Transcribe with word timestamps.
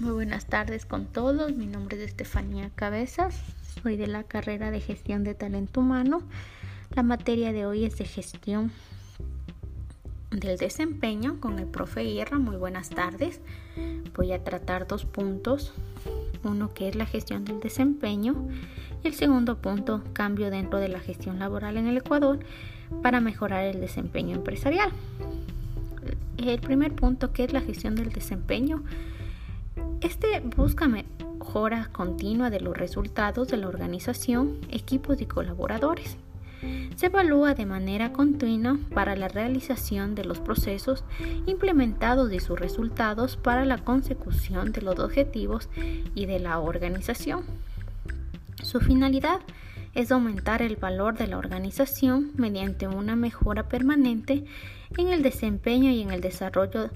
Muy 0.00 0.12
buenas 0.12 0.44
tardes 0.44 0.84
con 0.84 1.06
todos. 1.06 1.54
Mi 1.54 1.66
nombre 1.66 1.96
es 1.96 2.02
Estefanía 2.10 2.70
Cabezas. 2.74 3.40
Soy 3.82 3.96
de 3.96 4.06
la 4.06 4.24
carrera 4.24 4.70
de 4.70 4.80
gestión 4.80 5.24
de 5.24 5.34
talento 5.34 5.80
humano. 5.80 6.20
La 6.94 7.02
materia 7.02 7.50
de 7.52 7.64
hoy 7.64 7.86
es 7.86 7.96
de 7.96 8.04
gestión 8.04 8.72
del 10.30 10.58
desempeño 10.58 11.40
con 11.40 11.58
el 11.58 11.64
profe 11.64 12.02
Guerra. 12.02 12.38
Muy 12.38 12.56
buenas 12.56 12.90
tardes. 12.90 13.40
Voy 14.14 14.32
a 14.32 14.44
tratar 14.44 14.86
dos 14.86 15.06
puntos. 15.06 15.72
Uno 16.44 16.74
que 16.74 16.88
es 16.88 16.94
la 16.94 17.06
gestión 17.06 17.46
del 17.46 17.60
desempeño 17.60 18.48
y 19.02 19.08
el 19.08 19.14
segundo 19.14 19.56
punto, 19.62 20.04
cambio 20.12 20.50
dentro 20.50 20.78
de 20.78 20.88
la 20.88 21.00
gestión 21.00 21.38
laboral 21.38 21.78
en 21.78 21.86
el 21.86 21.96
Ecuador 21.96 22.40
para 23.02 23.20
mejorar 23.20 23.64
el 23.64 23.80
desempeño 23.80 24.36
empresarial. 24.36 24.90
El 26.36 26.60
primer 26.60 26.92
punto 26.92 27.32
que 27.32 27.44
es 27.44 27.54
la 27.54 27.62
gestión 27.62 27.94
del 27.94 28.10
desempeño 28.10 28.84
este 30.00 30.40
busca 30.40 30.88
mejora 30.88 31.88
continua 31.92 32.50
de 32.50 32.60
los 32.60 32.76
resultados 32.76 33.48
de 33.48 33.56
la 33.56 33.68
organización, 33.68 34.58
equipos 34.70 35.20
y 35.20 35.26
colaboradores. 35.26 36.16
Se 36.96 37.06
evalúa 37.06 37.54
de 37.54 37.66
manera 37.66 38.12
continua 38.12 38.78
para 38.94 39.14
la 39.14 39.28
realización 39.28 40.14
de 40.14 40.24
los 40.24 40.40
procesos 40.40 41.04
implementados 41.46 42.32
y 42.32 42.40
sus 42.40 42.58
resultados 42.58 43.36
para 43.36 43.64
la 43.64 43.78
consecución 43.78 44.72
de 44.72 44.82
los 44.82 44.98
objetivos 44.98 45.68
y 46.14 46.26
de 46.26 46.40
la 46.40 46.58
organización. 46.58 47.44
Su 48.62 48.80
finalidad 48.80 49.40
es 49.94 50.10
aumentar 50.12 50.62
el 50.62 50.76
valor 50.76 51.16
de 51.16 51.26
la 51.26 51.38
organización 51.38 52.32
mediante 52.36 52.88
una 52.88 53.16
mejora 53.16 53.68
permanente 53.68 54.44
en 54.96 55.08
el 55.08 55.22
desempeño 55.22 55.90
y 55.90 56.02
en 56.02 56.10
el 56.10 56.20
desarrollo 56.20 56.90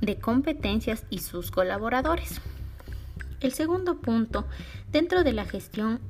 de 0.00 0.18
competencias 0.18 1.04
y 1.10 1.18
sus 1.18 1.50
colaboradores. 1.50 2.40
El 3.40 3.52
segundo 3.52 4.00
punto, 4.00 4.46
dentro 4.92 5.24
de 5.24 5.32
la 5.32 5.44
gestión 5.44 6.00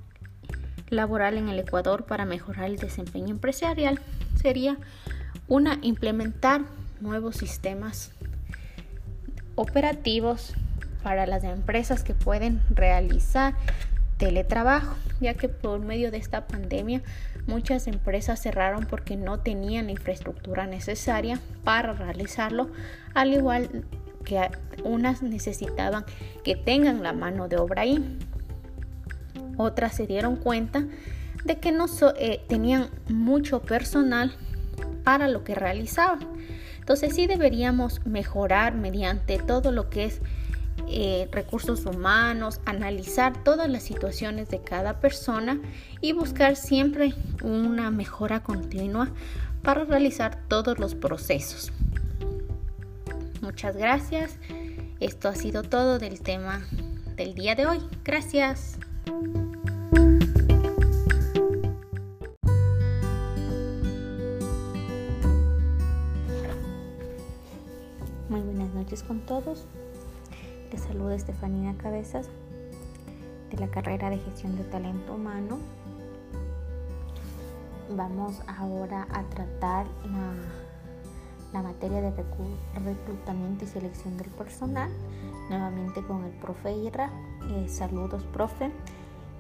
laboral 0.89 1.37
en 1.37 1.49
el 1.49 1.59
Ecuador 1.61 2.05
para 2.05 2.25
mejorar 2.25 2.67
el 2.67 2.77
desempeño 2.77 3.29
empresarial, 3.29 4.01
sería 4.41 4.77
una 5.49 5.79
implementar 5.83 6.63
nuevos 7.01 7.37
sistemas 7.37 8.13
operativos 9.55 10.55
para 11.03 11.27
las 11.27 11.45
empresas 11.45 12.03
que 12.03 12.15
pueden 12.15 12.61
realizar 12.71 13.55
teletrabajo, 14.21 14.95
ya 15.21 15.35
que 15.35 15.49
por 15.49 15.81
medio 15.81 16.11
de 16.11 16.19
esta 16.19 16.47
pandemia 16.47 17.01
muchas 17.47 17.87
empresas 17.89 18.41
cerraron 18.41 18.85
porque 18.85 19.17
no 19.17 19.41
tenían 19.41 19.87
la 19.87 19.93
infraestructura 19.93 20.67
necesaria 20.67 21.41
para 21.65 21.95
realizarlo, 21.95 22.71
al 23.15 23.33
igual 23.33 23.85
que 24.25 24.39
unas 24.85 25.23
necesitaban 25.23 26.05
que 26.45 26.55
tengan 26.55 27.03
la 27.03 27.15
mano 27.15 27.49
de 27.49 27.57
obra 27.57 27.83
ahí. 27.83 28.19
Otras 29.57 29.95
se 29.97 30.07
dieron 30.07 30.37
cuenta 30.37 30.85
de 31.45 31.59
que 31.59 31.73
no 31.73 31.87
eh, 32.19 32.45
tenían 32.47 32.91
mucho 33.09 33.63
personal 33.63 34.35
para 35.03 35.29
lo 35.29 35.45
que 35.45 35.55
realizaban. 35.55 36.29
Entonces 36.79 37.15
sí 37.15 37.27
deberíamos 37.27 38.05
mejorar 38.05 38.75
mediante 38.75 39.39
todo 39.39 39.73
lo 39.73 39.89
que 39.89 40.05
es 40.05 40.21
eh, 40.93 41.29
recursos 41.31 41.87
humanos, 41.87 42.61
analizar 42.65 43.45
todas 43.45 43.71
las 43.71 43.85
situaciones 43.85 44.49
de 44.49 44.61
cada 44.61 44.99
persona 44.99 45.61
y 46.01 46.13
buscar 46.13 46.57
siempre 46.57 47.15
una 47.43 47.91
mejora 47.91 48.43
continua 48.43 49.09
para 49.63 49.85
realizar 49.85 50.37
todos 50.49 50.79
los 50.79 50.95
procesos. 50.95 51.73
Muchas 53.41 53.77
gracias. 53.77 54.37
Esto 54.99 55.29
ha 55.29 55.35
sido 55.35 55.63
todo 55.63 55.99
del 55.99 56.21
tema 56.21 56.61
del 57.17 57.35
día 57.35 57.55
de 57.55 57.67
hoy. 57.67 57.79
Gracias. 58.05 58.79
Muy 68.29 68.41
buenas 68.41 68.75
noches 68.75 69.03
con 69.03 69.21
todos. 69.21 69.67
Les 70.71 70.83
saluda 70.83 71.17
Estefanía 71.17 71.75
Cabezas 71.79 72.29
de 73.51 73.59
la 73.59 73.67
carrera 73.69 74.09
de 74.09 74.19
gestión 74.19 74.57
de 74.57 74.63
talento 74.63 75.15
humano. 75.15 75.59
Vamos 77.97 78.41
ahora 78.47 79.09
a 79.11 79.25
tratar 79.25 79.87
la, 81.53 81.63
materia 81.63 82.01
de 82.01 82.13
reclutamiento 82.13 83.65
y 83.65 83.67
selección 83.67 84.17
del 84.17 84.29
personal, 84.29 84.89
nuevamente 85.49 86.05
con 86.05 86.25
el 86.25 86.31
profe 86.35 86.73
Ira. 86.73 87.11
Eh, 87.51 87.67
saludos, 87.69 88.23
profe. 88.33 88.71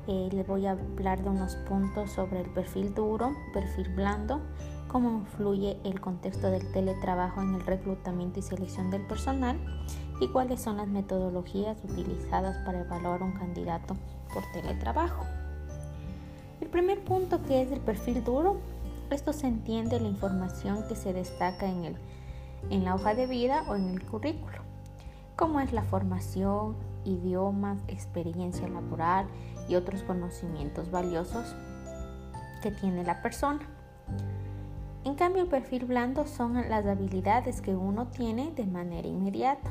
Eh, 0.08 0.30
les 0.32 0.44
voy 0.48 0.66
a 0.66 0.72
hablar 0.72 1.22
de 1.22 1.28
unos 1.28 1.54
puntos 1.68 2.10
sobre 2.10 2.40
el 2.40 2.50
perfil 2.50 2.92
duro, 2.92 3.36
perfil 3.52 3.88
blando, 3.94 4.40
cómo 4.88 5.10
influye 5.10 5.78
el 5.84 6.00
contexto 6.00 6.50
del 6.50 6.72
teletrabajo 6.72 7.40
en 7.40 7.54
el 7.54 7.60
reclutamiento 7.60 8.40
y 8.40 8.42
selección 8.42 8.90
del 8.90 9.02
personal 9.02 9.60
y 10.20 10.28
cuáles 10.28 10.60
son 10.60 10.76
las 10.76 10.86
metodologías 10.86 11.78
utilizadas 11.82 12.56
para 12.64 12.80
evaluar 12.80 13.22
un 13.22 13.32
candidato 13.32 13.96
por 14.32 14.44
teletrabajo. 14.52 15.24
El 16.60 16.68
primer 16.68 17.02
punto 17.02 17.42
que 17.42 17.62
es 17.62 17.72
el 17.72 17.80
perfil 17.80 18.22
duro, 18.22 18.58
esto 19.10 19.32
se 19.32 19.46
entiende 19.46 19.98
la 19.98 20.08
información 20.08 20.84
que 20.86 20.94
se 20.94 21.12
destaca 21.12 21.66
en, 21.66 21.84
el, 21.84 21.96
en 22.68 22.84
la 22.84 22.94
hoja 22.94 23.14
de 23.14 23.26
vida 23.26 23.64
o 23.68 23.74
en 23.74 23.88
el 23.88 24.04
currículo, 24.04 24.58
como 25.36 25.58
es 25.60 25.72
la 25.72 25.82
formación, 25.82 26.76
idiomas, 27.04 27.78
experiencia 27.88 28.68
laboral 28.68 29.26
y 29.68 29.74
otros 29.74 30.02
conocimientos 30.02 30.90
valiosos 30.90 31.56
que 32.62 32.70
tiene 32.70 33.04
la 33.04 33.22
persona. 33.22 33.66
En 35.02 35.14
cambio, 35.14 35.42
el 35.42 35.48
perfil 35.48 35.86
blando 35.86 36.26
son 36.26 36.54
las 36.68 36.84
habilidades 36.84 37.62
que 37.62 37.74
uno 37.74 38.08
tiene 38.08 38.50
de 38.50 38.66
manera 38.66 39.08
inmediata 39.08 39.70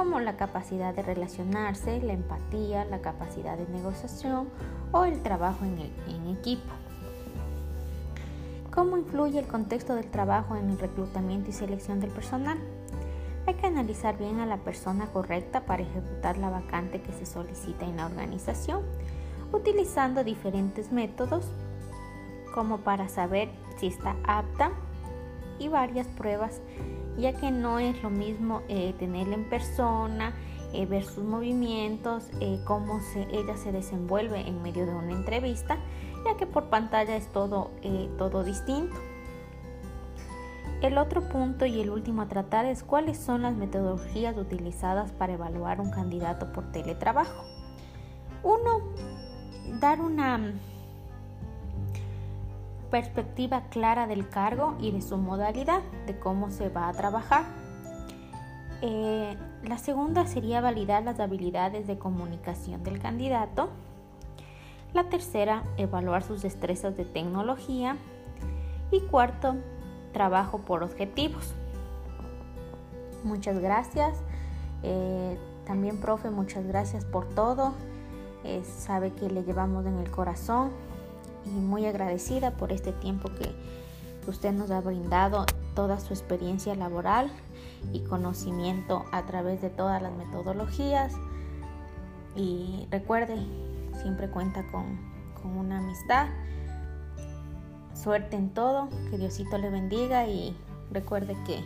como 0.00 0.18
la 0.18 0.38
capacidad 0.38 0.94
de 0.94 1.02
relacionarse, 1.02 2.00
la 2.00 2.14
empatía, 2.14 2.86
la 2.86 3.02
capacidad 3.02 3.58
de 3.58 3.66
negociación 3.66 4.48
o 4.92 5.04
el 5.04 5.22
trabajo 5.22 5.66
en, 5.66 6.26
equipo. 6.26 6.72
¿Cómo 8.72 8.96
influye 8.96 9.38
el 9.38 9.46
contexto 9.46 9.94
del 9.94 10.06
trabajo 10.06 10.56
en 10.56 10.70
el 10.70 10.78
reclutamiento 10.78 11.50
y 11.50 11.52
selección 11.52 12.00
del 12.00 12.08
personal? 12.12 12.56
Hay 13.46 13.52
que 13.56 13.66
analizar 13.66 14.16
bien 14.16 14.40
a 14.40 14.46
la 14.46 14.56
persona 14.56 15.04
correcta 15.04 15.66
para 15.66 15.82
ejecutar 15.82 16.38
la 16.38 16.48
vacante 16.48 17.02
que 17.02 17.12
se 17.12 17.26
solicita 17.26 17.84
en 17.84 17.98
la 17.98 18.06
organización, 18.06 18.80
utilizando 19.52 20.24
diferentes 20.24 20.92
métodos 20.92 21.44
como 22.54 22.78
para 22.78 23.10
saber 23.10 23.50
si 23.76 23.88
está 23.88 24.16
apta 24.24 24.70
y 25.58 25.68
varias 25.68 26.06
pruebas 26.06 26.62
ya 27.20 27.32
que 27.32 27.50
no 27.50 27.78
es 27.78 28.02
lo 28.02 28.10
mismo 28.10 28.62
eh, 28.68 28.94
tenerla 28.98 29.34
en 29.34 29.48
persona, 29.48 30.34
eh, 30.72 30.86
ver 30.86 31.04
sus 31.04 31.24
movimientos, 31.24 32.30
eh, 32.40 32.60
cómo 32.64 33.00
ella 33.32 33.56
se 33.56 33.72
desenvuelve 33.72 34.40
en 34.40 34.62
medio 34.62 34.86
de 34.86 34.94
una 34.94 35.12
entrevista, 35.12 35.78
ya 36.24 36.36
que 36.36 36.46
por 36.46 36.70
pantalla 36.70 37.16
es 37.16 37.28
todo, 37.32 37.70
todo 38.18 38.44
distinto. 38.44 38.96
El 40.82 40.96
otro 40.96 41.28
punto 41.28 41.66
y 41.66 41.80
el 41.80 41.90
último 41.90 42.22
a 42.22 42.28
tratar 42.28 42.64
es 42.64 42.82
cuáles 42.82 43.18
son 43.18 43.42
las 43.42 43.54
metodologías 43.54 44.36
utilizadas 44.38 45.12
para 45.12 45.34
evaluar 45.34 45.80
un 45.80 45.90
candidato 45.90 46.52
por 46.52 46.72
teletrabajo. 46.72 47.44
Uno, 48.42 48.80
dar 49.78 50.00
una 50.00 50.54
perspectiva 52.90 53.62
clara 53.70 54.06
del 54.06 54.28
cargo 54.28 54.76
y 54.80 54.90
de 54.90 55.00
su 55.00 55.16
modalidad, 55.16 55.82
de 56.06 56.18
cómo 56.18 56.50
se 56.50 56.68
va 56.68 56.88
a 56.88 56.92
trabajar. 56.92 57.44
Eh, 58.82 59.36
la 59.62 59.78
segunda 59.78 60.26
sería 60.26 60.60
validar 60.60 61.02
las 61.02 61.20
habilidades 61.20 61.86
de 61.86 61.98
comunicación 61.98 62.82
del 62.82 62.98
candidato. 62.98 63.70
La 64.92 65.04
tercera, 65.04 65.62
evaluar 65.76 66.22
sus 66.22 66.42
destrezas 66.42 66.96
de 66.96 67.04
tecnología. 67.04 67.96
Y 68.90 69.00
cuarto, 69.02 69.54
trabajo 70.12 70.58
por 70.58 70.82
objetivos. 70.82 71.54
Muchas 73.22 73.58
gracias. 73.58 74.18
Eh, 74.82 75.38
también, 75.64 76.00
profe, 76.00 76.30
muchas 76.30 76.66
gracias 76.66 77.04
por 77.04 77.28
todo. 77.28 77.74
Eh, 78.42 78.64
sabe 78.64 79.12
que 79.12 79.28
le 79.28 79.44
llevamos 79.44 79.86
en 79.86 79.98
el 79.98 80.10
corazón 80.10 80.70
y 81.44 81.50
muy 81.50 81.86
agradecida 81.86 82.52
por 82.52 82.72
este 82.72 82.92
tiempo 82.92 83.28
que 83.30 83.54
usted 84.30 84.52
nos 84.52 84.70
ha 84.70 84.80
brindado, 84.80 85.44
toda 85.74 86.00
su 86.00 86.12
experiencia 86.12 86.74
laboral 86.74 87.30
y 87.92 88.00
conocimiento 88.00 89.04
a 89.12 89.26
través 89.26 89.60
de 89.60 89.70
todas 89.70 90.00
las 90.02 90.12
metodologías. 90.12 91.14
Y 92.36 92.86
recuerde, 92.90 93.36
siempre 94.00 94.30
cuenta 94.30 94.66
con, 94.70 95.10
una 95.42 95.78
amistad. 95.78 96.28
Suerte 97.94 98.36
en 98.36 98.50
todo, 98.50 98.90
que 99.10 99.16
Diosito 99.16 99.56
le 99.56 99.70
bendiga 99.70 100.26
y 100.26 100.54
recuerde 100.90 101.34
que 101.46 101.64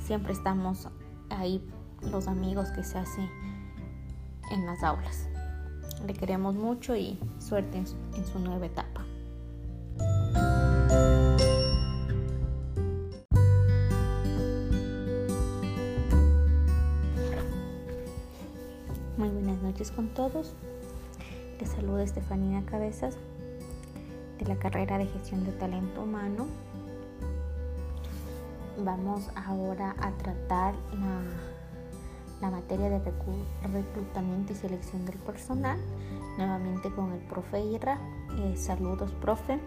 siempre 0.00 0.32
estamos 0.32 0.88
ahí 1.28 1.62
los 2.00 2.26
amigos 2.26 2.70
que 2.70 2.82
se 2.82 2.98
hace 2.98 3.20
en 4.50 4.64
las 4.64 4.82
aulas. 4.82 5.28
Le 6.04 6.12
queremos 6.12 6.54
mucho 6.54 6.94
y 6.94 7.18
suerte 7.38 7.78
en 7.78 7.86
su, 7.86 8.38
nueva 8.38 8.66
etapa. 8.66 9.04
Muy 19.16 19.28
buenas 19.30 19.62
noches 19.62 19.90
con 19.90 20.08
todos. 20.08 20.54
Les 21.58 21.70
saluda 21.70 22.02
Estefanía 22.02 22.62
Cabezas 22.66 23.16
de 24.38 24.46
la 24.46 24.56
carrera 24.56 24.98
de 24.98 25.06
gestión 25.06 25.44
de 25.44 25.52
talento 25.52 26.02
humano. 26.02 26.46
Vamos 28.78 29.30
ahora 29.34 29.96
a 29.98 30.12
tratar 30.18 30.74
la 30.92 31.55
la 32.40 32.50
materia 32.50 32.90
de 32.90 32.98
reclutamiento 32.98 34.52
y 34.52 34.56
selección 34.56 35.04
del 35.06 35.18
personal, 35.18 35.78
nuevamente 36.36 36.90
con 36.90 37.12
el 37.12 37.20
profe 37.20 37.60
Ira. 37.60 37.98
Eh, 38.38 38.56
saludos, 38.56 39.12
profe. 39.12 39.58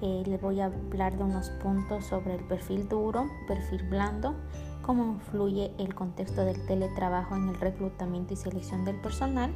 Eh, 0.00 0.38
voy 0.42 0.60
a 0.60 0.66
hablar 0.66 1.16
de 1.16 1.22
unos 1.22 1.50
puntos 1.62 2.04
sobre 2.06 2.34
el 2.34 2.44
perfil 2.44 2.88
duro, 2.88 3.26
perfil 3.46 3.84
blando, 3.88 4.34
cómo 4.82 5.04
influye 5.04 5.72
el 5.78 5.94
contexto 5.94 6.44
del 6.44 6.66
teletrabajo 6.66 7.36
en 7.36 7.48
el 7.50 7.54
reclutamiento 7.54 8.34
y 8.34 8.36
selección 8.36 8.84
del 8.84 8.96
personal 8.96 9.52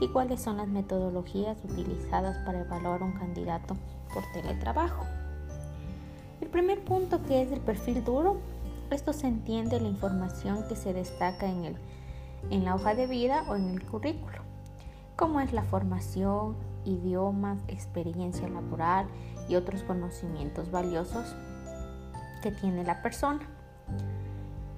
y 0.00 0.08
cuáles 0.08 0.42
son 0.42 0.58
las 0.58 0.68
metodologías 0.68 1.56
utilizadas 1.64 2.36
para 2.44 2.60
evaluar 2.60 3.02
un 3.02 3.12
candidato 3.12 3.76
por 4.12 4.22
teletrabajo. 4.34 5.04
El 6.42 6.48
primer 6.48 6.84
punto 6.84 7.22
que 7.22 7.42
es 7.42 7.50
el 7.50 7.60
perfil 7.60 8.04
duro 8.04 8.36
esto 8.90 9.12
se 9.12 9.26
entiende 9.26 9.80
la 9.80 9.88
información 9.88 10.66
que 10.68 10.76
se 10.76 10.92
destaca 10.92 11.46
en, 11.46 11.64
el, 11.64 11.76
en 12.50 12.64
la 12.64 12.74
hoja 12.74 12.94
de 12.94 13.06
vida 13.06 13.44
o 13.48 13.56
en 13.56 13.68
el 13.68 13.84
currículo, 13.84 14.38
como 15.16 15.40
es 15.40 15.52
la 15.52 15.62
formación, 15.62 16.56
idiomas, 16.84 17.58
experiencia 17.68 18.48
laboral 18.48 19.06
y 19.48 19.56
otros 19.56 19.82
conocimientos 19.82 20.70
valiosos 20.70 21.34
que 22.42 22.50
tiene 22.50 22.84
la 22.84 23.02
persona. 23.02 23.40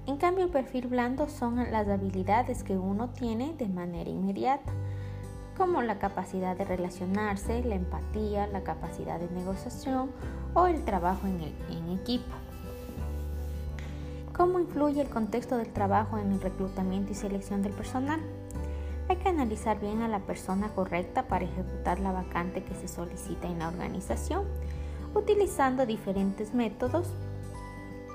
En 0.07 0.17
cambio, 0.17 0.45
el 0.45 0.51
perfil 0.51 0.89
blando 0.89 1.29
son 1.29 1.57
las 1.71 1.87
habilidades 1.87 2.65
que 2.65 2.77
uno 2.77 3.11
tiene 3.11 3.55
de 3.55 3.69
manera 3.69 4.11
inmediata, 4.11 4.73
como 5.57 5.83
la 5.83 5.99
capacidad 5.99 6.57
de 6.57 6.65
relacionarse, 6.65 7.63
la 7.63 7.75
empatía, 7.77 8.47
la 8.47 8.63
capacidad 8.63 9.21
de 9.21 9.29
negociación 9.29 10.11
o 10.55 10.67
el 10.67 10.85
trabajo 10.85 11.27
en 11.27 11.91
equipo. 11.91 12.35
¿Cómo 14.41 14.59
influye 14.59 15.03
el 15.03 15.11
contexto 15.11 15.59
del 15.59 15.71
trabajo 15.71 16.17
en 16.17 16.33
el 16.33 16.41
reclutamiento 16.41 17.13
y 17.13 17.15
selección 17.15 17.61
del 17.61 17.75
personal? 17.75 18.21
Hay 19.11 19.17
que 19.17 19.29
analizar 19.29 19.79
bien 19.79 20.01
a 20.01 20.09
la 20.09 20.21
persona 20.21 20.71
correcta 20.71 21.29
para 21.29 21.45
ejecutar 21.45 22.01
la 22.01 22.11
vacante 22.11 22.65
que 22.65 22.75
se 22.75 22.89
solicita 22.89 23.49
en 23.49 23.59
la 23.59 23.69
organización, 23.69 24.45
utilizando 25.15 25.85
diferentes 25.85 26.55
métodos 26.55 27.13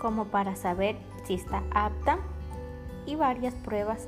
como 0.02 0.26
para 0.26 0.56
saber 0.56 0.98
si 1.26 1.36
está 1.36 1.62
apta 1.70 2.18
y 3.06 3.14
varias 3.14 3.54
pruebas, 3.54 4.08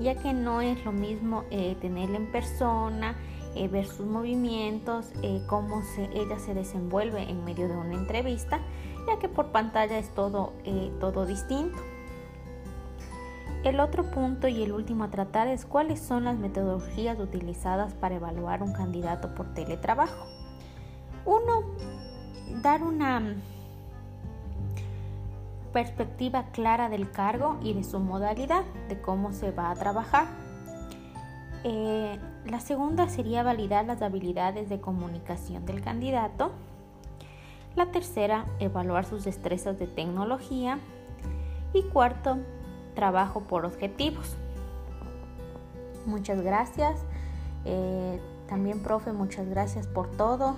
ya 0.00 0.14
que 0.14 0.32
no 0.32 0.62
es 0.62 0.82
lo 0.86 0.92
mismo 0.92 1.44
eh, 1.50 1.76
tenerla 1.78 2.16
en 2.16 2.32
persona, 2.32 3.16
eh, 3.54 3.68
ver 3.68 3.84
sus 3.84 4.06
movimientos, 4.06 5.12
eh, 5.22 5.42
cómo 5.46 5.82
se, 5.82 6.04
ella 6.04 6.38
se 6.38 6.54
desenvuelve 6.54 7.28
en 7.28 7.44
medio 7.44 7.68
de 7.68 7.76
una 7.76 7.96
entrevista, 7.96 8.60
ya 9.06 9.18
que 9.18 9.28
por 9.28 9.46
pantalla 9.46 9.98
es 9.98 10.08
todo, 10.14 10.52
eh, 10.64 10.92
todo 11.00 11.26
distinto. 11.26 11.78
El 13.62 13.78
otro 13.78 14.10
punto 14.10 14.48
y 14.48 14.62
el 14.62 14.72
último 14.72 15.04
a 15.04 15.10
tratar 15.10 15.46
es 15.48 15.66
cuáles 15.66 16.00
son 16.00 16.24
las 16.24 16.38
metodologías 16.38 17.18
utilizadas 17.18 17.92
para 17.92 18.14
evaluar 18.14 18.62
un 18.62 18.72
candidato 18.72 19.34
por 19.34 19.52
teletrabajo. 19.52 20.26
Uno, 21.26 21.62
dar 22.62 22.82
una 22.82 23.36
perspectiva 25.74 26.46
clara 26.52 26.88
del 26.88 27.10
cargo 27.10 27.58
y 27.62 27.74
de 27.74 27.84
su 27.84 28.00
modalidad, 28.00 28.64
de 28.88 29.00
cómo 29.00 29.32
se 29.32 29.50
va 29.50 29.70
a 29.70 29.74
trabajar. 29.74 30.26
Eh, 31.62 32.18
la 32.46 32.60
segunda 32.60 33.08
sería 33.08 33.42
validar 33.42 33.84
las 33.84 34.00
habilidades 34.00 34.68
de 34.70 34.80
comunicación 34.80 35.66
del 35.66 35.82
candidato. 35.82 36.52
La 37.76 37.86
tercera, 37.86 38.46
evaluar 38.58 39.04
sus 39.04 39.24
destrezas 39.24 39.78
de 39.78 39.86
tecnología. 39.86 40.78
Y 41.72 41.82
cuarto, 41.82 42.38
trabajo 42.94 43.40
por 43.42 43.64
objetivos. 43.64 44.36
Muchas 46.04 46.40
gracias. 46.42 47.00
Eh, 47.64 48.20
también, 48.48 48.82
profe, 48.82 49.12
muchas 49.12 49.48
gracias 49.48 49.86
por 49.86 50.10
todo. 50.10 50.56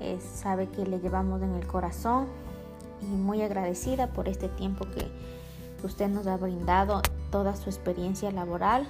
Eh, 0.00 0.18
sabe 0.20 0.68
que 0.68 0.84
le 0.84 1.00
llevamos 1.00 1.40
en 1.42 1.54
el 1.54 1.66
corazón 1.66 2.26
y 3.00 3.06
muy 3.06 3.42
agradecida 3.42 4.08
por 4.08 4.28
este 4.28 4.48
tiempo 4.48 4.84
que 4.84 5.10
usted 5.84 6.08
nos 6.08 6.26
ha 6.26 6.36
brindado, 6.36 7.00
toda 7.30 7.56
su 7.56 7.70
experiencia 7.70 8.30
laboral 8.30 8.86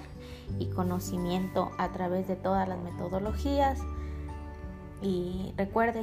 y 0.59 0.67
conocimiento 0.67 1.71
a 1.79 1.93
través 1.93 2.27
de 2.27 2.37
todas 2.37 2.69
las 2.69 2.79
metodologías. 2.79 3.79
Y 5.03 5.53
recuerde, 5.56 6.03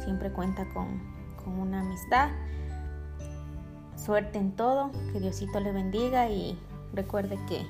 siempre 0.00 0.32
cuenta 0.32 0.66
con, 0.72 1.00
con 1.42 1.58
una 1.58 1.80
amistad. 1.80 2.30
Suerte 3.96 4.38
en 4.38 4.56
todo, 4.56 4.90
que 5.12 5.20
Diosito 5.20 5.60
le 5.60 5.72
bendiga 5.72 6.28
y 6.28 6.58
recuerde 6.92 7.38
que 7.48 7.66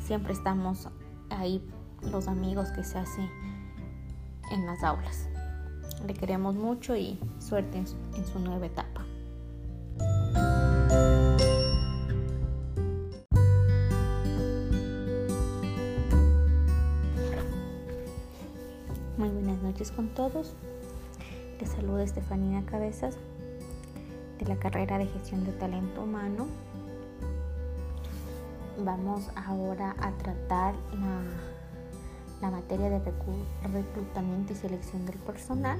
siempre 0.00 0.32
estamos 0.32 0.88
ahí 1.30 1.64
los 2.02 2.28
amigos 2.28 2.70
que 2.70 2.84
se 2.84 2.98
hacen 2.98 3.30
en 4.50 4.66
las 4.66 4.82
aulas. 4.82 5.28
Le 6.06 6.14
queremos 6.14 6.54
mucho 6.54 6.96
y 6.96 7.18
suerte 7.38 7.78
en 7.78 8.26
su 8.26 8.38
nueva 8.38 8.66
etapa. 8.66 9.04
Muy 19.16 19.28
buenas 19.28 19.62
noches 19.62 19.92
con 19.92 20.08
todos. 20.08 20.54
Les 21.74 21.82
saluda 21.82 22.04
Estefanía 22.04 22.62
Cabezas 22.66 23.16
de 24.38 24.46
la 24.46 24.56
carrera 24.56 24.96
de 24.96 25.06
gestión 25.06 25.44
de 25.44 25.50
talento 25.52 26.04
humano. 26.04 26.46
Vamos 28.78 29.28
ahora 29.34 29.96
a 29.98 30.12
tratar 30.12 30.74
la, 32.40 32.50
materia 32.50 32.90
de 32.90 33.00
reclutamiento 33.72 34.52
y 34.52 34.56
selección 34.56 35.04
del 35.04 35.16
personal, 35.18 35.78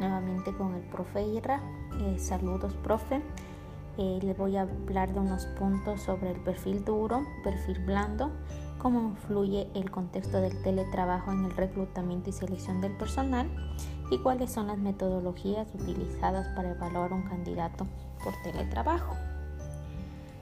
nuevamente 0.00 0.54
con 0.54 0.74
el 0.74 0.82
profe 0.82 1.26
Ira. 1.26 1.60
Eh, 2.00 2.18
saludos, 2.18 2.72
profe. 2.82 3.20
Eh, 3.98 4.34
voy 4.38 4.56
a 4.56 4.62
hablar 4.62 5.12
de 5.12 5.20
unos 5.20 5.44
puntos 5.58 6.00
sobre 6.00 6.30
el 6.30 6.40
perfil 6.40 6.82
duro, 6.82 7.26
perfil 7.44 7.78
blando, 7.84 8.30
cómo 8.78 9.00
influye 9.10 9.68
el 9.74 9.90
contexto 9.90 10.40
del 10.40 10.62
teletrabajo 10.62 11.30
en 11.30 11.44
el 11.44 11.50
reclutamiento 11.50 12.30
y 12.30 12.32
selección 12.32 12.80
del 12.80 12.92
personal 12.92 13.50
y 14.10 14.18
cuáles 14.18 14.52
son 14.52 14.68
las 14.68 14.78
metodologías 14.78 15.68
utilizadas 15.74 16.46
para 16.54 16.70
evaluar 16.70 17.12
un 17.12 17.22
candidato 17.22 17.86
por 18.22 18.34
teletrabajo. 18.42 19.14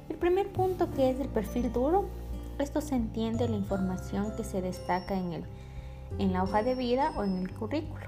El 0.08 0.16
primer 0.16 0.52
punto 0.52 0.90
que 0.90 1.10
es 1.10 1.20
el 1.20 1.28
perfil 1.28 1.72
duro, 1.72 2.04
esto 2.58 2.80
se 2.80 2.94
entiende 2.94 3.48
la 3.48 3.56
información 3.56 4.32
que 4.36 4.44
se 4.44 4.60
destaca 4.60 5.14
en, 5.14 5.32
el, 5.32 5.44
en 6.18 6.32
la 6.32 6.42
hoja 6.42 6.62
de 6.62 6.74
vida 6.74 7.12
o 7.16 7.24
en 7.24 7.38
el 7.38 7.50
currículo, 7.50 8.06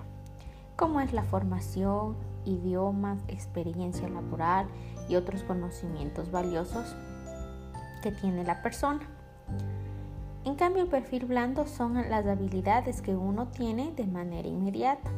como 0.76 1.00
es 1.00 1.12
la 1.12 1.24
formación, 1.24 2.16
idiomas, 2.44 3.18
experiencia 3.28 4.08
laboral 4.08 4.68
y 5.08 5.16
otros 5.16 5.42
conocimientos 5.42 6.30
valiosos 6.30 6.94
que 8.02 8.12
tiene 8.12 8.44
la 8.44 8.62
persona. 8.62 9.00
En 10.44 10.54
cambio, 10.54 10.84
el 10.84 10.88
perfil 10.88 11.24
blando 11.24 11.66
son 11.66 11.94
las 11.94 12.24
habilidades 12.24 13.02
que 13.02 13.16
uno 13.16 13.48
tiene 13.48 13.92
de 13.96 14.06
manera 14.06 14.46
inmediata, 14.46 15.10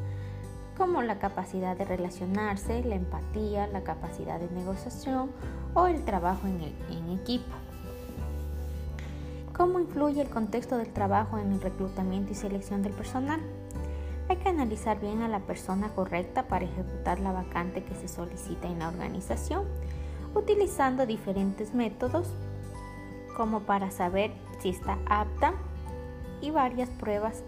como 0.78 1.02
la 1.02 1.18
capacidad 1.18 1.76
de 1.76 1.84
relacionarse, 1.84 2.84
la 2.84 2.94
empatía, 2.94 3.66
la 3.66 3.82
capacidad 3.82 4.38
de 4.38 4.48
negociación 4.48 5.30
o 5.74 5.88
el 5.88 6.04
trabajo 6.04 6.46
en, 6.46 6.60
en 6.62 7.18
equipo. 7.18 7.52
¿Cómo 9.56 9.80
influye 9.80 10.22
el 10.22 10.30
contexto 10.30 10.76
del 10.76 10.92
trabajo 10.92 11.36
en 11.36 11.50
el 11.50 11.60
reclutamiento 11.60 12.30
y 12.30 12.36
selección 12.36 12.82
del 12.82 12.92
personal? 12.92 13.40
Hay 14.28 14.36
que 14.36 14.48
analizar 14.48 15.00
bien 15.00 15.22
a 15.22 15.28
la 15.28 15.40
persona 15.40 15.88
correcta 15.88 16.46
para 16.46 16.64
ejecutar 16.64 17.18
la 17.18 17.32
vacante 17.32 17.82
que 17.82 17.96
se 17.96 18.06
solicita 18.06 18.68
en 18.68 18.78
la 18.78 18.88
organización, 18.88 19.64
utilizando 20.34 21.06
diferentes 21.06 21.74
métodos 21.74 22.28
como 23.36 23.60
para 23.60 23.90
saber 23.90 24.32
si 24.60 24.68
está 24.68 24.98
apta 25.06 25.54
y 26.40 26.50
varias 26.50 26.88
pruebas, 26.90 27.42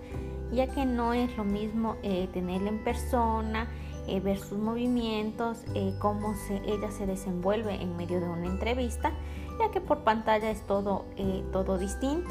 ya 0.52 0.66
que 0.68 0.84
no 0.84 1.12
es 1.12 1.36
lo 1.36 1.44
mismo 1.44 1.96
eh, 2.02 2.28
tenerla 2.32 2.70
en 2.70 2.82
persona, 2.82 3.68
eh, 4.06 4.20
ver 4.20 4.38
sus 4.38 4.58
movimientos, 4.58 5.64
eh, 5.74 5.94
cómo 6.00 6.34
se, 6.34 6.56
ella 6.66 6.90
se 6.90 7.06
desenvuelve 7.06 7.74
en 7.74 7.96
medio 7.96 8.20
de 8.20 8.28
una 8.28 8.46
entrevista, 8.46 9.12
ya 9.58 9.70
que 9.70 9.80
por 9.80 10.04
pantalla 10.04 10.50
es 10.50 10.66
todo, 10.66 11.04
todo 11.52 11.78
distinto. 11.78 12.30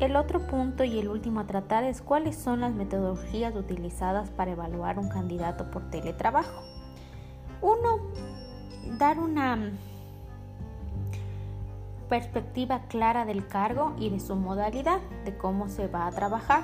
El 0.00 0.16
otro 0.16 0.46
punto 0.48 0.82
y 0.82 0.98
el 0.98 1.08
último 1.08 1.40
a 1.40 1.46
tratar 1.46 1.84
es 1.84 2.02
cuáles 2.02 2.36
son 2.36 2.60
las 2.60 2.74
metodologías 2.74 3.54
utilizadas 3.54 4.30
para 4.30 4.50
evaluar 4.50 4.98
un 4.98 5.08
candidato 5.08 5.70
por 5.70 5.88
teletrabajo. 5.90 6.62
Uno, 7.62 8.00
dar 8.98 9.20
una 9.20 9.72
perspectiva 12.08 12.82
clara 12.88 13.24
del 13.24 13.46
cargo 13.46 13.94
y 13.98 14.10
de 14.10 14.20
su 14.20 14.36
modalidad, 14.36 15.00
de 15.24 15.36
cómo 15.36 15.68
se 15.68 15.88
va 15.88 16.06
a 16.06 16.10
trabajar. 16.10 16.62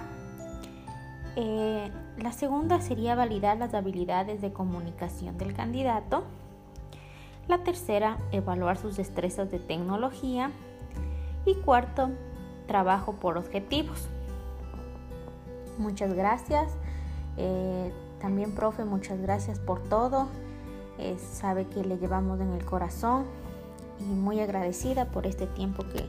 Eh, 1.37 1.91
la 2.19 2.33
segunda 2.33 2.81
sería 2.81 3.15
validar 3.15 3.57
las 3.57 3.75
habilidades 3.75 4.41
de 4.41 4.53
comunicación 4.53 5.39
del 5.39 5.55
candidato. 5.55 6.25
La 7.49 7.65
tercera, 7.65 8.19
evaluar 8.33 8.77
sus 8.77 8.97
destrezas 8.97 9.51
de 9.51 9.59
tecnología. 9.59 10.51
Y 11.47 11.55
cuarto, 11.55 12.11
trabajo 12.67 13.15
por 13.15 13.39
objetivos. 13.39 14.09
Muchas 15.79 16.13
gracias. 16.13 16.71
Eh, 17.37 17.93
también, 18.21 18.55
profe, 18.55 18.85
muchas 18.85 19.21
gracias 19.21 19.59
por 19.59 19.83
todo. 19.83 20.29
Eh, 20.99 21.17
sabe 21.19 21.67
que 21.67 21.83
le 21.83 21.97
llevamos 21.97 22.41
en 22.41 22.53
el 22.53 22.65
corazón 22.65 23.25
y 24.01 24.05
muy 24.05 24.41
agradecida 24.41 25.07
por 25.07 25.27
este 25.27 25.47
tiempo 25.47 25.85
que 25.85 26.09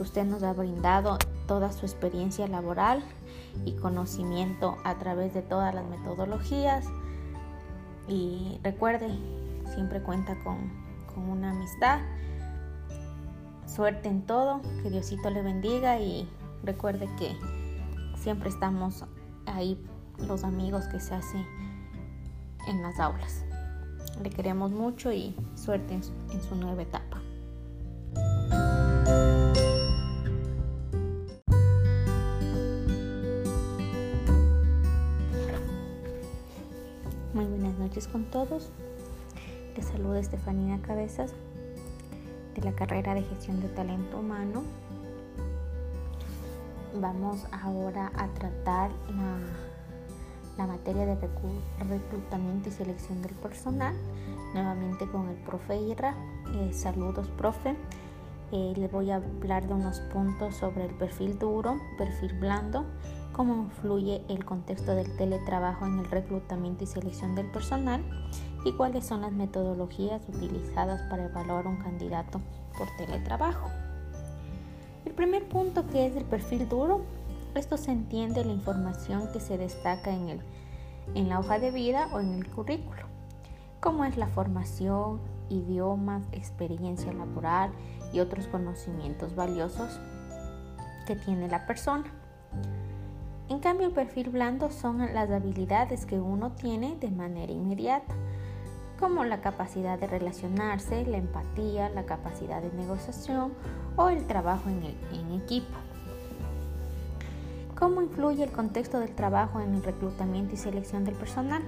usted 0.00 0.24
nos 0.24 0.42
ha 0.42 0.52
brindado, 0.52 1.18
toda 1.46 1.72
su 1.72 1.86
experiencia 1.86 2.46
laboral 2.46 3.02
y 3.64 3.72
conocimiento 3.72 4.76
a 4.84 4.98
través 4.98 5.34
de 5.34 5.42
todas 5.42 5.74
las 5.74 5.84
metodologías. 5.86 6.86
Y 8.06 8.58
recuerde, 8.62 9.10
siempre 9.74 10.02
cuenta 10.02 10.38
con, 10.44 10.70
con 11.12 11.28
una 11.28 11.50
amistad. 11.50 12.00
Suerte 13.66 14.08
en 14.08 14.22
todo, 14.22 14.62
que 14.82 14.90
Diosito 14.90 15.30
le 15.30 15.42
bendiga 15.42 15.98
y 15.98 16.28
recuerde 16.62 17.08
que 17.18 17.36
siempre 18.16 18.48
estamos 18.48 19.04
ahí 19.46 19.78
los 20.26 20.44
amigos 20.44 20.86
que 20.86 21.00
se 21.00 21.14
hacen 21.14 21.46
en 22.66 22.82
las 22.82 22.98
aulas. 22.98 23.44
Le 24.22 24.30
queremos 24.30 24.70
mucho 24.70 25.12
y 25.12 25.34
suerte 25.54 25.94
en 25.94 26.02
su, 26.42 26.54
nueva 26.56 26.82
etapa. 26.82 27.07
Noches 37.98 38.12
con 38.12 38.24
todos. 38.26 38.70
Les 39.76 39.84
saluda 39.86 40.20
Estefanía 40.20 40.78
Cabezas 40.82 41.32
de 42.54 42.62
la 42.62 42.72
carrera 42.72 43.14
de 43.14 43.22
gestión 43.22 43.60
de 43.60 43.68
talento 43.68 44.20
humano. 44.20 44.62
Vamos 46.94 47.44
ahora 47.50 48.12
a 48.14 48.28
tratar 48.28 48.90
la 49.16 49.38
la 50.58 50.66
materia 50.66 51.06
de 51.06 51.16
reclutamiento 51.88 52.68
y 52.68 52.72
selección 52.72 53.22
del 53.22 53.32
personal, 53.34 53.94
nuevamente 54.54 55.08
con 55.08 55.28
el 55.28 55.36
profe 55.36 55.80
Ira. 55.80 56.16
Eh, 56.54 56.72
saludos, 56.72 57.28
profe. 57.36 57.76
Eh, 58.50 58.72
le 58.76 58.88
voy 58.88 59.12
a 59.12 59.16
hablar 59.16 59.68
de 59.68 59.74
unos 59.74 60.00
puntos 60.12 60.56
sobre 60.56 60.86
el 60.86 60.94
perfil 60.94 61.38
duro, 61.38 61.80
perfil 61.96 62.32
blando, 62.40 62.86
cómo 63.38 63.54
influye 63.54 64.20
el 64.28 64.44
contexto 64.44 64.96
del 64.96 65.16
teletrabajo 65.16 65.86
en 65.86 66.00
el 66.00 66.10
reclutamiento 66.10 66.82
y 66.82 66.88
selección 66.88 67.36
del 67.36 67.46
personal 67.52 68.02
y 68.64 68.72
cuáles 68.72 69.06
son 69.06 69.20
las 69.20 69.30
metodologías 69.30 70.20
utilizadas 70.28 71.02
para 71.08 71.26
evaluar 71.26 71.68
un 71.68 71.76
candidato 71.76 72.40
por 72.76 72.88
teletrabajo. 72.96 73.68
El 75.04 75.12
primer 75.12 75.48
punto 75.48 75.86
que 75.86 76.06
es 76.06 76.16
el 76.16 76.24
perfil 76.24 76.68
duro 76.68 77.02
esto 77.54 77.76
se 77.76 77.92
entiende 77.92 78.44
la 78.44 78.52
información 78.52 79.28
que 79.32 79.38
se 79.38 79.56
destaca 79.56 80.10
en, 80.10 80.30
el, 80.30 80.40
en 81.14 81.28
la 81.28 81.38
hoja 81.38 81.60
de 81.60 81.70
vida 81.70 82.08
o 82.12 82.18
en 82.18 82.34
el 82.34 82.50
currículo, 82.50 83.02
como 83.78 84.04
es 84.04 84.16
la 84.16 84.26
formación, 84.26 85.20
idiomas, 85.48 86.24
experiencia 86.32 87.12
laboral 87.12 87.70
y 88.12 88.18
otros 88.18 88.48
conocimientos 88.48 89.36
valiosos 89.36 90.00
que 91.06 91.14
tiene 91.14 91.46
la 91.46 91.64
persona. 91.64 92.17
En 93.48 93.60
cambio, 93.60 93.86
el 93.86 93.92
perfil 93.94 94.28
blando 94.28 94.70
son 94.70 94.98
las 95.14 95.30
habilidades 95.30 96.04
que 96.04 96.20
uno 96.20 96.52
tiene 96.52 96.96
de 97.00 97.10
manera 97.10 97.50
inmediata, 97.50 98.14
como 99.00 99.24
la 99.24 99.40
capacidad 99.40 99.98
de 99.98 100.06
relacionarse, 100.06 101.06
la 101.06 101.16
empatía, 101.16 101.88
la 101.88 102.04
capacidad 102.04 102.60
de 102.60 102.70
negociación 102.72 103.52
o 103.96 104.10
el 104.10 104.26
trabajo 104.26 104.68
en, 104.68 104.82
en 105.18 105.40
equipo. 105.40 105.76
¿Cómo 107.78 108.02
influye 108.02 108.42
el 108.42 108.50
contexto 108.50 109.00
del 109.00 109.14
trabajo 109.14 109.60
en 109.60 109.76
el 109.76 109.82
reclutamiento 109.82 110.54
y 110.54 110.58
selección 110.58 111.04
del 111.04 111.14
personal? 111.14 111.62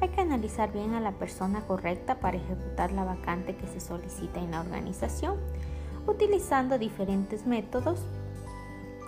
Hay 0.00 0.08
que 0.08 0.20
analizar 0.20 0.72
bien 0.72 0.94
a 0.94 1.00
la 1.00 1.12
persona 1.12 1.60
correcta 1.60 2.16
para 2.16 2.38
ejecutar 2.38 2.92
la 2.92 3.04
vacante 3.04 3.54
que 3.54 3.66
se 3.66 3.78
solicita 3.78 4.40
en 4.40 4.50
la 4.50 4.62
organización, 4.62 5.36
utilizando 6.06 6.78
diferentes 6.78 7.46
métodos 7.46 8.00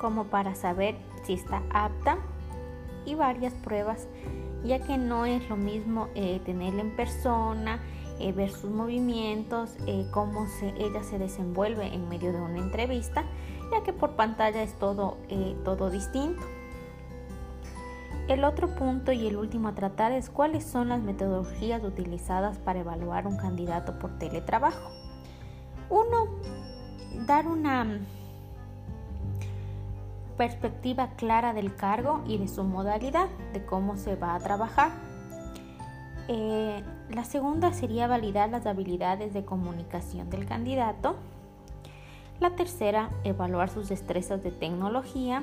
como 0.01 0.25
para 0.25 0.55
saber 0.55 0.97
si 1.25 1.35
está 1.35 1.63
apta 1.71 2.19
y 3.05 3.15
varias 3.15 3.55
pruebas, 3.55 4.09
ya 4.65 4.79
que 4.81 4.99
no 4.99 5.27
es 5.27 5.49
lo 5.49 5.57
mismo 5.57 6.09
eh, 6.15 6.41
tenerla 6.45 6.83
en 6.83 6.97
persona, 6.97 7.81
eh, 8.21 8.33
ver 8.33 8.51
sus 8.51 8.71
movimientos, 8.71 9.71
eh, 9.87 10.07
cómo 10.11 10.47
ella 10.77 11.03
se 11.03 11.19
desenvuelve 11.19 11.87
en 11.87 12.07
medio 12.11 12.33
de 12.33 12.39
una 12.39 12.59
entrevista, 12.59 13.25
ya 13.73 13.83
que 13.83 13.95
por 13.95 14.15
pantalla 14.15 14.63
es 14.63 14.75
todo, 14.75 15.17
eh, 15.31 15.57
todo 15.65 15.89
distinto. 15.89 16.43
El 18.29 18.45
otro 18.45 18.75
punto 18.75 19.11
y 19.11 19.27
el 19.27 19.39
último 19.39 19.69
a 19.69 19.75
tratar 19.75 20.13
es 20.13 20.29
cuáles 20.29 20.65
son 20.65 20.91
las 20.91 21.01
metodologías 21.01 21.83
utilizadas 21.83 22.59
para 22.59 22.81
evaluar 22.81 23.27
un 23.27 23.39
candidato 23.39 23.99
por 23.99 24.19
teletrabajo. 24.19 24.91
Uno, 25.89 26.29
dar 27.27 27.49
una 27.49 28.01
perspectiva 30.41 31.11
clara 31.17 31.53
del 31.53 31.77
cargo 31.77 32.23
y 32.27 32.39
de 32.39 32.49
su 32.49 32.65
modalidad, 32.65 33.29
de 33.53 33.63
cómo 33.63 33.99
se 33.99 34.17
va 34.17 34.35
a 34.35 34.39
trabajar. 34.39 34.91
Eh, 36.29 36.83
la 37.11 37.25
segunda 37.25 37.75
sería 37.75 38.07
validar 38.07 38.49
las 38.49 38.65
habilidades 38.65 39.35
de 39.35 39.45
comunicación 39.45 40.31
del 40.31 40.47
candidato. 40.47 41.17
La 42.39 42.57
tercera, 42.57 43.11
evaluar 43.23 43.69
sus 43.69 43.91
destrezas 43.91 44.43
de 44.43 44.51
tecnología. 44.51 45.43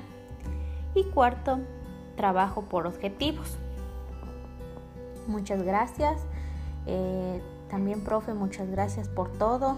Y 0.95 1.03
cuarto, 1.03 1.59
trabajo 2.15 2.63
por 2.63 2.87
objetivos. 2.87 3.55
Muchas 5.27 5.61
gracias. 5.61 6.25
Eh, 6.87 7.39
también, 7.69 8.03
profe, 8.03 8.33
muchas 8.33 8.67
gracias 8.67 9.09
por 9.09 9.31
todo. 9.33 9.77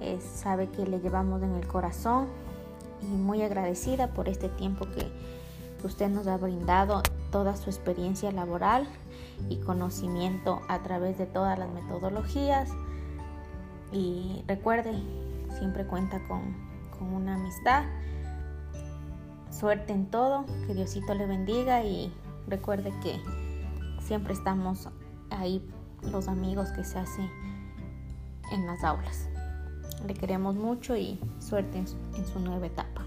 Eh, 0.00 0.18
sabe 0.20 0.68
que 0.70 0.84
le 0.88 0.98
llevamos 0.98 1.40
en 1.40 1.54
el 1.54 1.68
corazón 1.68 2.49
y 3.02 3.06
muy 3.06 3.42
agradecida 3.42 4.08
por 4.08 4.28
este 4.28 4.48
tiempo 4.48 4.86
que 4.86 5.10
usted 5.84 6.08
nos 6.08 6.26
ha 6.26 6.36
brindado, 6.36 7.02
toda 7.30 7.56
su 7.56 7.70
experiencia 7.70 8.32
laboral 8.32 8.86
y 9.48 9.56
conocimiento 9.58 10.60
a 10.68 10.82
través 10.82 11.18
de 11.18 11.26
todas 11.26 11.58
las 11.58 11.70
metodologías. 11.70 12.70
Y 13.92 14.44
recuerde, 14.46 14.92
siempre 15.58 15.86
cuenta 15.86 16.20
con, 16.28 16.54
con 16.98 17.12
una 17.12 17.36
amistad. 17.36 17.84
Suerte 19.50 19.92
en 19.92 20.06
todo, 20.06 20.44
que 20.66 20.74
Diosito 20.74 21.14
le 21.14 21.26
bendiga 21.26 21.82
y 21.82 22.12
recuerde 22.46 22.92
que 23.02 23.20
siempre 24.00 24.34
estamos 24.34 24.88
ahí 25.30 25.66
los 26.02 26.28
amigos 26.28 26.70
que 26.70 26.84
se 26.84 26.98
hacen 26.98 27.30
en 28.52 28.66
las 28.66 28.82
aulas. 28.84 29.29
Le 30.06 30.14
queremos 30.14 30.54
mucho 30.54 30.96
y 30.96 31.18
suerte 31.38 31.78
en 31.78 32.26
su 32.26 32.40
nueva 32.40 32.66
etapa. 32.66 32.99